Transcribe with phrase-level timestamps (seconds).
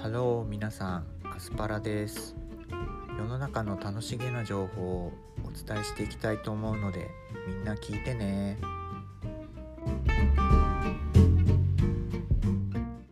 [0.00, 2.34] ハロー皆さんアスパラです。
[3.18, 5.12] 世の中の楽しげな情報を
[5.44, 7.10] お伝えしていきたいと思うので
[7.46, 8.56] みんな聞いてね。